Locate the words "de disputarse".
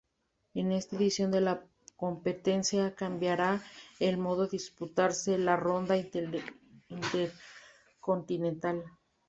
4.45-5.37